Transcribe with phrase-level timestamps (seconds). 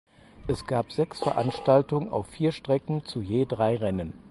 [0.47, 4.13] Es gab sechs Veranstaltungen auf vier Strecken zu je drei Rennen.